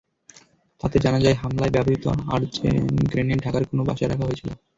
তাতে 0.83 0.97
জানা 0.99 1.19
যায়, 1.19 1.39
হামলায় 1.41 1.73
ব্যবহৃত 1.75 2.03
আর্জেস 2.27 2.55
গ্রেনেড 3.11 3.39
ঢাকার 3.45 3.63
কোন 3.69 3.79
বাসায় 3.87 4.09
রাখা 4.09 4.25
হয়েছিল। 4.27 4.49